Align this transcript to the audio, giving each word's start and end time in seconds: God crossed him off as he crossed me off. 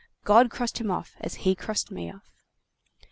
God 0.23 0.49
crossed 0.49 0.79
him 0.79 0.89
off 0.89 1.15
as 1.19 1.35
he 1.45 1.53
crossed 1.53 1.91
me 1.91 2.11
off. 2.11 2.31